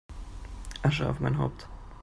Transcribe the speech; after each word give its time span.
Asche 0.81 1.07
auf 1.07 1.19
mein 1.19 1.37
Haupt! 1.37 1.67